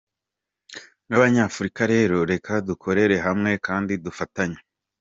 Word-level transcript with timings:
Nk’ 1.05 1.13
Abanyafurika 1.17 1.81
rero 1.93 2.17
reka 2.31 2.51
dukorere 2.67 3.15
hamwe 3.25 3.51
kandi 3.67 3.93
dufatanye. 4.05 4.59